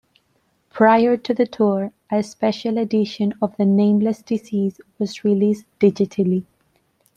Prior 0.71 1.15
to 1.15 1.31
the 1.31 1.45
tour, 1.45 1.91
a 2.11 2.23
special 2.23 2.79
edition 2.79 3.35
of 3.39 3.55
"The 3.57 3.67
Nameless 3.67 4.23
Disease" 4.23 4.81
was 4.97 5.23
released 5.23 5.65
digitally. 5.79 6.45